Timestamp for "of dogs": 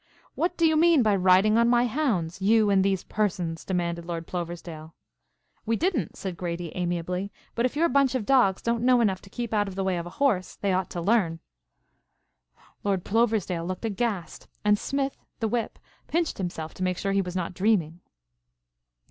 8.15-8.63